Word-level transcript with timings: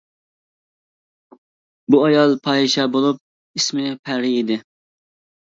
بۇ 1.35 1.99
ئايال 2.07 2.33
پاھىشە 2.47 2.87
بولۇپ، 2.97 3.21
ئىسمى 3.61 3.95
پەرى 4.11 4.35
ئىدى. 4.41 4.61